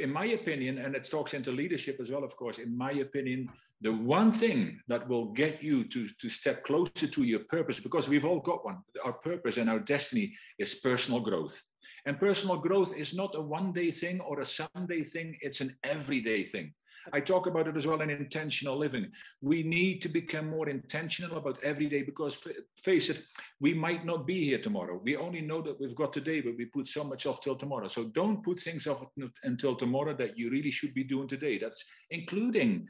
in 0.00 0.10
my 0.10 0.26
opinion, 0.40 0.78
and 0.78 0.96
it 0.96 1.04
talks 1.10 1.34
into 1.34 1.52
leadership 1.52 1.96
as 2.00 2.10
well, 2.10 2.24
of 2.24 2.34
course, 2.36 2.58
in 2.58 2.76
my 2.76 2.92
opinion, 2.92 3.48
the 3.82 3.92
one 3.92 4.32
thing 4.32 4.80
that 4.88 5.06
will 5.06 5.26
get 5.26 5.62
you 5.62 5.84
to, 5.84 6.08
to 6.20 6.28
step 6.30 6.64
closer 6.64 7.06
to 7.06 7.22
your 7.22 7.40
purpose, 7.50 7.78
because 7.78 8.08
we've 8.08 8.24
all 8.24 8.40
got 8.40 8.64
one, 8.64 8.78
our 9.04 9.12
purpose 9.12 9.58
and 9.58 9.68
our 9.68 9.78
destiny 9.78 10.34
is 10.58 10.76
personal 10.76 11.20
growth. 11.20 11.62
And 12.06 12.18
personal 12.18 12.56
growth 12.56 12.96
is 12.96 13.14
not 13.14 13.34
a 13.34 13.42
one 13.42 13.72
day 13.74 13.90
thing 13.90 14.20
or 14.20 14.40
a 14.40 14.46
someday 14.46 15.04
thing, 15.04 15.36
it's 15.40 15.60
an 15.60 15.76
everyday 15.84 16.44
thing. 16.44 16.72
I 17.12 17.20
talk 17.20 17.46
about 17.46 17.68
it 17.68 17.76
as 17.76 17.86
well 17.86 18.00
in 18.00 18.10
intentional 18.10 18.76
living. 18.76 19.10
We 19.40 19.62
need 19.62 20.02
to 20.02 20.08
become 20.08 20.50
more 20.50 20.68
intentional 20.68 21.36
about 21.36 21.62
every 21.62 21.86
day 21.86 22.02
because, 22.02 22.38
face 22.82 23.10
it, 23.10 23.22
we 23.60 23.74
might 23.74 24.04
not 24.04 24.26
be 24.26 24.44
here 24.44 24.58
tomorrow. 24.58 25.00
We 25.02 25.16
only 25.16 25.40
know 25.40 25.62
that 25.62 25.80
we've 25.80 25.94
got 25.94 26.12
today, 26.12 26.40
but 26.40 26.56
we 26.56 26.66
put 26.66 26.86
so 26.86 27.04
much 27.04 27.26
off 27.26 27.40
till 27.40 27.56
tomorrow. 27.56 27.88
So 27.88 28.04
don't 28.04 28.42
put 28.42 28.60
things 28.60 28.86
off 28.86 29.04
until 29.44 29.76
tomorrow 29.76 30.14
that 30.16 30.36
you 30.36 30.50
really 30.50 30.70
should 30.70 30.94
be 30.94 31.04
doing 31.04 31.28
today. 31.28 31.58
That's 31.58 31.84
including 32.10 32.88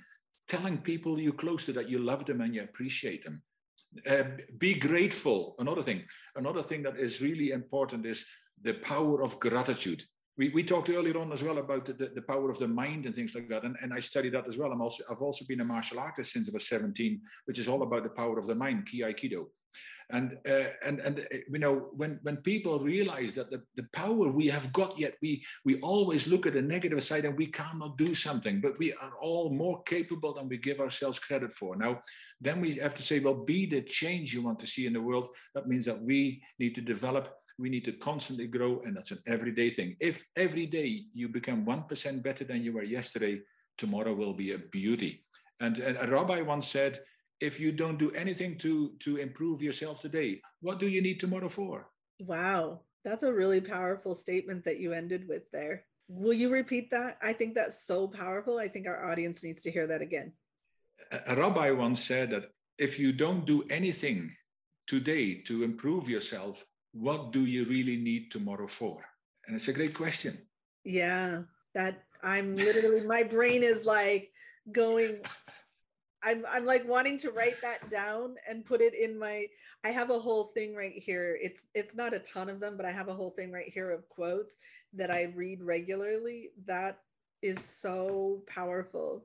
telling 0.48 0.78
people 0.78 1.18
you're 1.18 1.32
close 1.32 1.64
to 1.66 1.72
that 1.72 1.88
you 1.88 1.98
love 1.98 2.24
them 2.24 2.40
and 2.40 2.54
you 2.54 2.62
appreciate 2.62 3.24
them. 3.24 3.42
Uh, 4.08 4.24
be 4.58 4.74
grateful. 4.74 5.54
Another 5.58 5.82
thing, 5.82 6.02
another 6.36 6.62
thing 6.62 6.82
that 6.82 6.98
is 6.98 7.20
really 7.20 7.50
important 7.50 8.06
is 8.06 8.26
the 8.62 8.74
power 8.74 9.22
of 9.22 9.38
gratitude 9.40 10.02
we, 10.38 10.50
we 10.50 10.62
talked 10.62 10.90
earlier 10.90 11.18
on 11.18 11.32
as 11.32 11.42
well 11.42 11.58
about 11.58 11.86
the, 11.86 11.94
the, 11.94 12.10
the, 12.14 12.22
power 12.22 12.50
of 12.50 12.58
the 12.58 12.68
mind 12.68 13.06
and 13.06 13.14
things 13.14 13.34
like 13.34 13.48
that. 13.48 13.64
And, 13.64 13.76
and 13.82 13.92
I 13.92 14.00
study 14.00 14.28
that 14.30 14.46
as 14.46 14.58
well. 14.58 14.70
I'm 14.70 14.82
also, 14.82 15.02
I've 15.10 15.22
also 15.22 15.44
been 15.46 15.60
a 15.60 15.64
martial 15.64 15.98
artist 15.98 16.32
since 16.32 16.48
I 16.48 16.52
was 16.52 16.68
17, 16.68 17.20
which 17.46 17.58
is 17.58 17.68
all 17.68 17.82
about 17.82 18.02
the 18.02 18.10
power 18.10 18.38
of 18.38 18.46
the 18.46 18.54
mind, 18.54 18.86
Ki 18.86 19.00
Aikido. 19.00 19.46
And, 20.10 20.38
uh, 20.48 20.68
and, 20.84 21.00
and 21.00 21.20
uh, 21.20 21.36
you 21.50 21.58
know, 21.58 21.88
when, 21.96 22.20
when 22.22 22.36
people 22.36 22.78
realize 22.78 23.32
that 23.32 23.50
the, 23.50 23.62
the 23.74 23.88
power 23.92 24.30
we 24.30 24.46
have 24.46 24.72
got 24.72 24.96
yet, 24.96 25.14
we, 25.20 25.44
we 25.64 25.80
always 25.80 26.28
look 26.28 26.46
at 26.46 26.52
the 26.52 26.62
negative 26.62 27.02
side 27.02 27.24
and 27.24 27.36
we 27.36 27.46
cannot 27.46 27.98
do 27.98 28.14
something, 28.14 28.60
but 28.60 28.78
we 28.78 28.92
are 28.92 29.12
all 29.20 29.50
more 29.50 29.82
capable 29.82 30.32
than 30.32 30.48
we 30.48 30.58
give 30.58 30.78
ourselves 30.78 31.18
credit 31.18 31.52
for. 31.52 31.76
Now, 31.76 32.02
then 32.40 32.60
we 32.60 32.74
have 32.76 32.94
to 32.94 33.02
say, 33.02 33.18
well, 33.18 33.34
be 33.34 33.66
the 33.66 33.82
change 33.82 34.32
you 34.32 34.42
want 34.42 34.60
to 34.60 34.66
see 34.66 34.86
in 34.86 34.92
the 34.92 35.00
world. 35.00 35.30
That 35.54 35.66
means 35.66 35.86
that 35.86 36.00
we 36.00 36.40
need 36.60 36.76
to 36.76 36.82
develop 36.82 37.34
we 37.58 37.70
need 37.70 37.84
to 37.86 37.92
constantly 37.92 38.46
grow, 38.46 38.82
and 38.84 38.96
that's 38.96 39.10
an 39.10 39.18
everyday 39.26 39.70
thing. 39.70 39.96
If 40.00 40.24
every 40.36 40.66
day 40.66 41.04
you 41.14 41.28
become 41.28 41.64
1% 41.64 42.22
better 42.22 42.44
than 42.44 42.62
you 42.62 42.72
were 42.72 42.82
yesterday, 42.82 43.40
tomorrow 43.78 44.14
will 44.14 44.34
be 44.34 44.52
a 44.52 44.58
beauty. 44.58 45.24
And, 45.60 45.78
and 45.78 45.96
a 45.96 46.10
rabbi 46.10 46.42
once 46.42 46.68
said, 46.68 47.00
if 47.40 47.60
you 47.60 47.72
don't 47.72 47.98
do 47.98 48.10
anything 48.12 48.58
to, 48.58 48.92
to 49.00 49.16
improve 49.16 49.62
yourself 49.62 50.00
today, 50.00 50.40
what 50.60 50.78
do 50.78 50.88
you 50.88 51.02
need 51.02 51.20
tomorrow 51.20 51.48
for? 51.48 51.88
Wow, 52.18 52.80
that's 53.04 53.22
a 53.22 53.32
really 53.32 53.60
powerful 53.60 54.14
statement 54.14 54.64
that 54.64 54.80
you 54.80 54.92
ended 54.92 55.28
with 55.28 55.50
there. 55.52 55.84
Will 56.08 56.32
you 56.32 56.50
repeat 56.50 56.90
that? 56.90 57.18
I 57.22 57.32
think 57.32 57.54
that's 57.54 57.86
so 57.86 58.06
powerful. 58.06 58.58
I 58.58 58.68
think 58.68 58.86
our 58.86 59.10
audience 59.10 59.42
needs 59.42 59.62
to 59.62 59.70
hear 59.70 59.86
that 59.86 60.02
again. 60.02 60.32
A, 61.12 61.32
a 61.32 61.36
rabbi 61.36 61.70
once 61.70 62.02
said 62.04 62.30
that 62.30 62.50
if 62.78 62.98
you 62.98 63.12
don't 63.12 63.46
do 63.46 63.64
anything 63.70 64.30
today 64.86 65.34
to 65.42 65.64
improve 65.64 66.08
yourself, 66.08 66.64
what 66.98 67.32
do 67.32 67.44
you 67.44 67.64
really 67.64 67.96
need 67.96 68.30
tomorrow 68.30 68.66
for? 68.66 69.04
And 69.46 69.54
it's 69.54 69.68
a 69.68 69.72
great 69.72 69.94
question. 69.94 70.38
Yeah, 70.84 71.42
that 71.74 72.04
I'm 72.22 72.56
literally, 72.56 73.06
my 73.06 73.22
brain 73.22 73.62
is 73.62 73.84
like 73.84 74.32
going, 74.72 75.18
I'm, 76.22 76.44
I'm 76.48 76.64
like 76.64 76.88
wanting 76.88 77.18
to 77.20 77.30
write 77.30 77.60
that 77.62 77.90
down 77.90 78.36
and 78.48 78.64
put 78.64 78.80
it 78.80 78.94
in 78.94 79.18
my, 79.18 79.46
I 79.84 79.90
have 79.90 80.10
a 80.10 80.18
whole 80.18 80.44
thing 80.44 80.74
right 80.74 80.96
here. 80.96 81.38
It's, 81.40 81.62
it's 81.74 81.94
not 81.94 82.14
a 82.14 82.18
ton 82.20 82.48
of 82.48 82.60
them, 82.60 82.76
but 82.76 82.86
I 82.86 82.92
have 82.92 83.08
a 83.08 83.14
whole 83.14 83.30
thing 83.30 83.52
right 83.52 83.68
here 83.68 83.90
of 83.90 84.08
quotes 84.08 84.56
that 84.94 85.10
I 85.10 85.32
read 85.36 85.62
regularly. 85.62 86.50
That 86.66 86.98
is 87.42 87.62
so 87.62 88.42
powerful. 88.48 89.24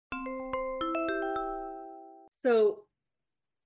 So, 2.37 2.83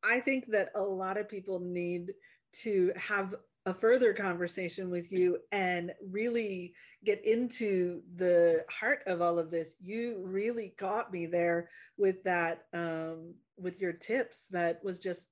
I 0.03 0.19
think 0.19 0.51
that 0.51 0.69
a 0.75 0.81
lot 0.81 1.17
of 1.17 1.29
people 1.29 1.59
need 1.59 2.13
to 2.61 2.91
have 2.95 3.35
a 3.65 3.73
further 3.73 4.13
conversation 4.13 4.89
with 4.89 5.11
you 5.11 5.37
and 5.51 5.91
really 6.11 6.73
get 7.05 7.25
into 7.25 8.01
the 8.17 8.65
heart 8.69 8.99
of 9.07 9.21
all 9.21 9.39
of 9.39 9.49
this. 9.49 9.75
You 9.81 10.21
really 10.25 10.73
got 10.77 11.11
me 11.11 11.25
there 11.25 11.69
with 11.97 12.23
that 12.23 12.65
um, 12.73 13.33
with 13.57 13.79
your 13.79 13.93
tips 13.93 14.47
that 14.51 14.83
was 14.83 14.99
just 14.99 15.29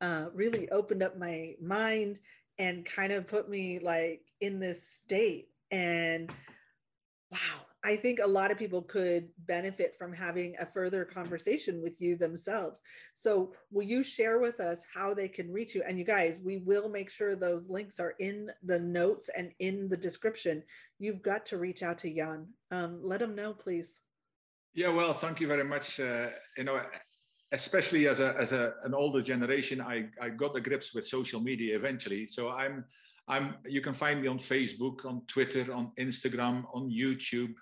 uh, 0.00 0.26
really 0.34 0.68
opened 0.70 1.02
up 1.02 1.16
my 1.16 1.54
mind 1.62 2.18
and 2.58 2.84
kind 2.84 3.12
of 3.12 3.28
put 3.28 3.48
me 3.48 3.78
like 3.78 4.22
in 4.40 4.58
this 4.58 4.88
state. 4.88 5.48
And 5.70 6.32
wow 7.30 7.67
I 7.88 7.96
think 7.96 8.18
a 8.22 8.26
lot 8.26 8.50
of 8.50 8.58
people 8.58 8.82
could 8.82 9.30
benefit 9.46 9.94
from 9.98 10.12
having 10.12 10.54
a 10.60 10.66
further 10.66 11.06
conversation 11.06 11.80
with 11.82 12.02
you 12.02 12.18
themselves. 12.18 12.82
So, 13.14 13.54
will 13.70 13.86
you 13.86 14.02
share 14.02 14.40
with 14.40 14.60
us 14.60 14.84
how 14.94 15.14
they 15.14 15.26
can 15.26 15.50
reach 15.50 15.74
you? 15.74 15.82
And 15.88 15.98
you 15.98 16.04
guys, 16.04 16.38
we 16.44 16.58
will 16.58 16.90
make 16.90 17.08
sure 17.08 17.34
those 17.34 17.70
links 17.70 17.98
are 17.98 18.14
in 18.18 18.50
the 18.62 18.78
notes 18.78 19.30
and 19.34 19.52
in 19.58 19.88
the 19.88 19.96
description. 19.96 20.62
You've 20.98 21.22
got 21.22 21.46
to 21.46 21.56
reach 21.56 21.82
out 21.82 21.96
to 21.98 22.14
Jan. 22.14 22.48
Um, 22.70 23.00
let 23.02 23.22
him 23.22 23.34
know, 23.34 23.54
please. 23.54 24.00
Yeah, 24.74 24.90
well, 24.90 25.14
thank 25.14 25.40
you 25.40 25.48
very 25.48 25.64
much. 25.64 25.98
Uh, 25.98 26.28
you 26.58 26.64
know, 26.64 26.82
especially 27.52 28.06
as 28.06 28.20
a 28.20 28.36
as 28.38 28.52
a 28.52 28.74
an 28.84 28.92
older 28.92 29.22
generation, 29.22 29.80
I 29.80 30.08
I 30.20 30.28
got 30.28 30.52
the 30.52 30.60
grips 30.60 30.92
with 30.94 31.06
social 31.06 31.40
media 31.40 31.74
eventually. 31.74 32.26
So 32.26 32.50
I'm 32.50 32.84
I'm 33.28 33.54
you 33.66 33.80
can 33.80 33.94
find 33.94 34.20
me 34.20 34.28
on 34.28 34.38
Facebook, 34.38 35.06
on 35.06 35.22
Twitter, 35.26 35.72
on 35.72 35.92
Instagram, 35.98 36.64
on 36.74 36.90
YouTube, 36.90 37.54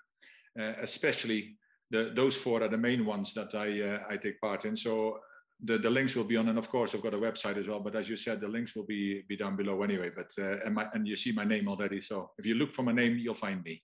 especially 0.57 1.57
the 1.89 2.11
those 2.13 2.35
four 2.35 2.63
are 2.63 2.67
the 2.67 2.77
main 2.77 3.05
ones 3.05 3.33
that 3.33 3.55
I 3.55 3.81
uh, 3.81 3.99
I 4.09 4.17
take 4.17 4.39
part 4.41 4.65
in. 4.65 4.75
So 4.75 5.19
the, 5.63 5.77
the 5.77 5.89
links 5.89 6.15
will 6.15 6.23
be 6.23 6.37
on, 6.37 6.49
and 6.49 6.57
of 6.57 6.69
course 6.69 6.93
I've 6.93 7.01
got 7.01 7.13
a 7.13 7.17
website 7.17 7.57
as 7.57 7.67
well. 7.67 7.79
But 7.79 7.95
as 7.95 8.09
you 8.09 8.17
said, 8.17 8.41
the 8.41 8.47
links 8.47 8.75
will 8.75 8.85
be 8.85 9.23
be 9.27 9.37
down 9.37 9.55
below 9.55 9.83
anyway. 9.83 10.11
But 10.15 10.31
uh, 10.39 10.57
and 10.65 10.75
my 10.75 10.87
and 10.93 11.07
you 11.07 11.15
see 11.15 11.31
my 11.31 11.45
name 11.45 11.67
already. 11.67 12.01
So 12.01 12.31
if 12.37 12.45
you 12.45 12.55
look 12.55 12.71
for 12.73 12.83
my 12.83 12.91
name, 12.91 13.17
you'll 13.17 13.33
find 13.33 13.63
me. 13.63 13.81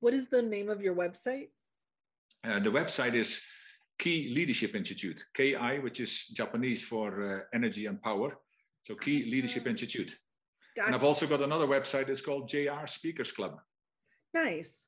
What 0.00 0.14
is 0.14 0.28
the 0.28 0.42
name 0.42 0.68
of 0.68 0.80
your 0.80 0.94
website? 0.94 1.48
Uh, 2.44 2.60
the 2.60 2.70
website 2.70 3.14
is 3.14 3.40
Ki 3.98 4.32
Leadership 4.34 4.76
Institute, 4.76 5.24
KI, 5.34 5.80
which 5.80 6.00
is 6.00 6.26
Japanese 6.26 6.84
for 6.84 7.20
uh, 7.20 7.40
energy 7.52 7.86
and 7.86 8.00
power. 8.00 8.38
So 8.84 8.94
Leadership 9.04 9.64
ah. 9.66 9.70
Institute. 9.70 10.16
And 10.86 10.94
I've 10.94 11.02
also 11.02 11.26
got 11.26 11.42
another 11.42 11.66
website. 11.66 12.08
It's 12.08 12.20
called 12.20 12.48
JR 12.48 12.86
Speakers 12.86 13.32
Club. 13.32 13.58
Nice. 14.32 14.84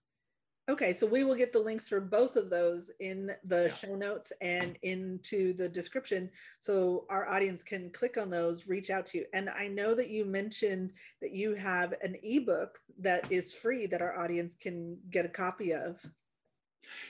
Okay, 0.70 0.92
so 0.92 1.04
we 1.04 1.24
will 1.24 1.34
get 1.34 1.52
the 1.52 1.58
links 1.58 1.88
for 1.88 2.00
both 2.00 2.36
of 2.36 2.48
those 2.48 2.92
in 3.00 3.32
the 3.44 3.64
yeah. 3.64 3.74
show 3.74 3.96
notes 3.96 4.32
and 4.40 4.78
into 4.82 5.52
the 5.52 5.68
description 5.68 6.30
so 6.60 7.06
our 7.10 7.28
audience 7.28 7.64
can 7.64 7.90
click 7.90 8.16
on 8.16 8.30
those, 8.30 8.68
reach 8.68 8.88
out 8.88 9.04
to 9.06 9.18
you. 9.18 9.24
And 9.34 9.50
I 9.50 9.66
know 9.66 9.96
that 9.96 10.10
you 10.10 10.24
mentioned 10.24 10.92
that 11.22 11.32
you 11.32 11.54
have 11.56 11.94
an 12.02 12.14
ebook 12.22 12.78
that 13.00 13.32
is 13.32 13.52
free 13.52 13.88
that 13.88 14.00
our 14.00 14.16
audience 14.16 14.54
can 14.54 14.96
get 15.10 15.24
a 15.24 15.28
copy 15.28 15.72
of. 15.72 15.98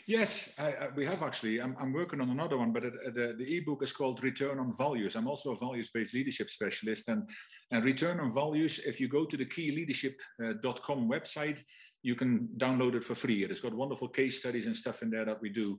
Yes, 0.07 0.53
I, 0.59 0.73
I, 0.73 0.89
we 0.97 1.05
have 1.05 1.23
actually. 1.23 1.61
I'm, 1.61 1.77
I'm, 1.79 1.93
working 1.93 2.21
on 2.21 2.31
another 2.31 2.57
one, 2.59 2.73
but 2.73 2.85
it, 2.85 2.95
the, 3.15 3.35
the 3.39 3.57
ebook 3.59 3.83
is 3.83 3.93
called 3.93 4.23
Return 4.23 4.59
on 4.59 4.77
Values. 4.77 5.17
I'm 5.17 5.29
also 5.29 5.53
a 5.53 5.57
values 5.57 5.91
based 5.93 6.15
leadership 6.15 6.51
specialist. 6.51 7.09
And, 7.09 7.29
and 7.71 7.85
Return 7.85 8.21
on 8.21 8.33
Values, 8.33 8.81
if 8.85 9.01
you 9.01 9.09
go 9.09 9.25
to 9.25 9.37
the 9.37 9.47
kileadership.com 9.47 10.99
uh, 10.99 11.15
website, 11.15 11.63
you 12.03 12.15
can 12.15 12.49
download 12.57 12.95
it 12.95 13.05
for 13.05 13.15
free. 13.15 13.45
It's 13.45 13.61
got 13.61 13.75
wonderful 13.75 14.09
case 14.09 14.39
studies 14.41 14.67
and 14.67 14.77
stuff 14.77 15.03
in 15.03 15.11
there 15.11 15.25
that 15.25 15.41
we 15.41 15.51
do. 15.51 15.79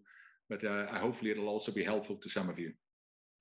But 0.50 0.64
uh, 0.64 0.88
hopefully, 0.88 1.32
it'll 1.32 1.48
also 1.48 1.72
be 1.72 1.84
helpful 1.84 2.16
to 2.18 2.30
some 2.30 2.50
of 2.50 2.60
you. 2.60 2.74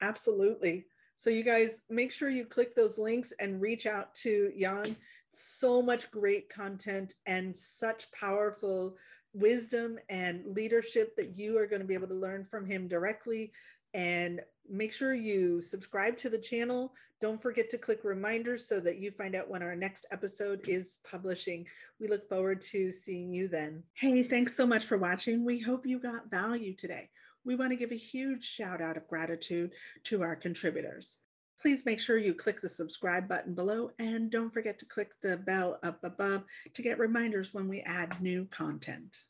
Absolutely. 0.00 0.86
So, 1.16 1.28
you 1.28 1.44
guys 1.44 1.82
make 1.90 2.12
sure 2.12 2.30
you 2.30 2.44
click 2.44 2.74
those 2.74 2.98
links 2.98 3.32
and 3.40 3.60
reach 3.60 3.86
out 3.86 4.14
to 4.22 4.52
Jan. 4.58 4.96
So 5.32 5.80
much 5.80 6.10
great 6.10 6.48
content 6.48 7.14
and 7.26 7.56
such 7.56 8.10
powerful 8.12 8.96
wisdom 9.32 9.98
and 10.08 10.44
leadership 10.46 11.14
that 11.16 11.36
you 11.36 11.58
are 11.58 11.66
going 11.66 11.82
to 11.82 11.86
be 11.86 11.94
able 11.94 12.08
to 12.08 12.14
learn 12.14 12.46
from 12.50 12.66
him 12.66 12.88
directly. 12.88 13.52
And 13.94 14.40
make 14.68 14.92
sure 14.92 15.14
you 15.14 15.60
subscribe 15.60 16.16
to 16.18 16.30
the 16.30 16.38
channel. 16.38 16.92
Don't 17.20 17.40
forget 17.40 17.68
to 17.70 17.78
click 17.78 18.00
reminders 18.04 18.66
so 18.66 18.80
that 18.80 18.98
you 18.98 19.10
find 19.10 19.34
out 19.34 19.50
when 19.50 19.62
our 19.62 19.74
next 19.74 20.06
episode 20.10 20.60
is 20.66 20.98
publishing. 21.08 21.66
We 22.00 22.08
look 22.08 22.28
forward 22.28 22.60
to 22.72 22.92
seeing 22.92 23.32
you 23.32 23.48
then. 23.48 23.82
Hey, 23.94 24.22
thanks 24.22 24.56
so 24.56 24.66
much 24.66 24.84
for 24.84 24.96
watching. 24.96 25.44
We 25.44 25.58
hope 25.58 25.86
you 25.86 25.98
got 25.98 26.30
value 26.30 26.74
today. 26.74 27.10
We 27.44 27.56
want 27.56 27.70
to 27.70 27.76
give 27.76 27.92
a 27.92 27.96
huge 27.96 28.44
shout 28.44 28.80
out 28.80 28.96
of 28.96 29.08
gratitude 29.08 29.72
to 30.04 30.22
our 30.22 30.36
contributors. 30.36 31.16
Please 31.60 31.84
make 31.84 32.00
sure 32.00 32.16
you 32.16 32.32
click 32.32 32.60
the 32.60 32.68
subscribe 32.68 33.28
button 33.28 33.54
below 33.54 33.90
and 33.98 34.30
don't 34.30 34.52
forget 34.52 34.78
to 34.78 34.86
click 34.86 35.10
the 35.22 35.36
bell 35.36 35.78
up 35.82 36.02
above 36.04 36.44
to 36.72 36.82
get 36.82 36.98
reminders 36.98 37.52
when 37.52 37.68
we 37.68 37.82
add 37.82 38.20
new 38.22 38.46
content. 38.46 39.24